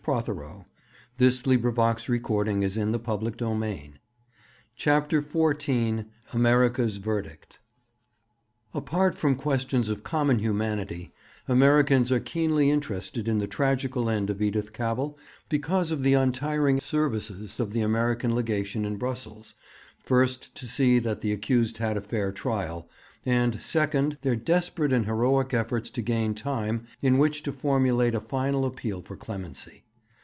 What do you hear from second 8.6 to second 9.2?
Apart